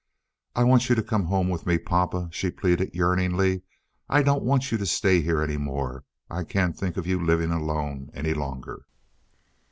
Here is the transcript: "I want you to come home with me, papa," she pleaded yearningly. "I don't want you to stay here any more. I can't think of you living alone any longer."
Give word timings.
"I 0.55 0.63
want 0.63 0.89
you 0.89 0.95
to 0.95 1.03
come 1.03 1.25
home 1.25 1.47
with 1.47 1.67
me, 1.67 1.77
papa," 1.77 2.27
she 2.31 2.49
pleaded 2.49 2.95
yearningly. 2.95 3.61
"I 4.09 4.23
don't 4.23 4.41
want 4.41 4.71
you 4.71 4.79
to 4.79 4.85
stay 4.87 5.21
here 5.21 5.43
any 5.43 5.57
more. 5.57 6.05
I 6.27 6.43
can't 6.43 6.75
think 6.75 6.97
of 6.97 7.05
you 7.05 7.23
living 7.23 7.51
alone 7.51 8.09
any 8.15 8.33
longer." 8.33 8.87